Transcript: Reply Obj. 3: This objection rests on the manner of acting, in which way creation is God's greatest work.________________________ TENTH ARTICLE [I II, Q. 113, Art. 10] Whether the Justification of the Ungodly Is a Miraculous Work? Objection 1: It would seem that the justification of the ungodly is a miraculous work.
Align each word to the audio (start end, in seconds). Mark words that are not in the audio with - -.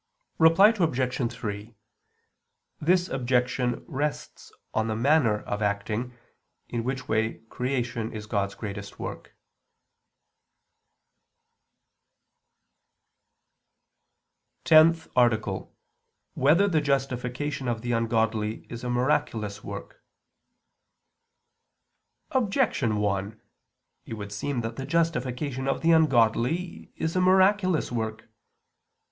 Reply 0.39 0.69
Obj. 0.69 1.31
3: 1.31 1.75
This 2.79 3.07
objection 3.07 3.85
rests 3.87 4.51
on 4.73 4.87
the 4.87 4.95
manner 4.95 5.41
of 5.41 5.61
acting, 5.61 6.17
in 6.67 6.83
which 6.83 7.07
way 7.07 7.35
creation 7.49 8.11
is 8.11 8.25
God's 8.25 8.55
greatest 8.55 8.97
work.________________________ 8.97 9.35
TENTH 14.63 15.07
ARTICLE 15.15 15.53
[I 15.53 15.65
II, 15.65 15.65
Q. 15.67 15.71
113, 16.33 16.45
Art. 16.49 16.57
10] 16.65 16.65
Whether 16.65 16.67
the 16.67 16.83
Justification 16.83 17.67
of 17.67 17.81
the 17.83 17.91
Ungodly 17.91 18.65
Is 18.69 18.83
a 18.83 18.89
Miraculous 18.89 19.63
Work? 19.63 20.03
Objection 22.31 22.97
1: 22.97 23.39
It 24.07 24.15
would 24.15 24.31
seem 24.31 24.61
that 24.61 24.77
the 24.77 24.87
justification 24.87 25.67
of 25.67 25.81
the 25.81 25.91
ungodly 25.91 26.91
is 26.95 27.15
a 27.15 27.21
miraculous 27.21 27.91
work. 27.91 28.27